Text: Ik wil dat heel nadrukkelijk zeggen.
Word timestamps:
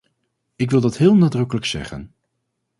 Ik 0.55 0.69
wil 0.71 0.81
dat 0.81 0.97
heel 0.97 1.15
nadrukkelijk 1.15 1.65
zeggen. 1.65 2.13